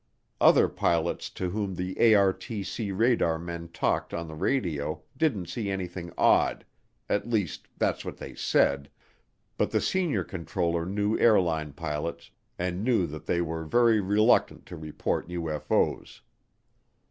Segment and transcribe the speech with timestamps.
[0.39, 6.11] Other pilots to whom the ARTC radar men talked on the radio didn't see anything
[6.17, 6.65] odd,
[7.07, 8.89] at least that's what they said,
[9.59, 14.75] but the senior controller knew airline pilots and knew that they were very reluctant to
[14.75, 16.21] report UFO's.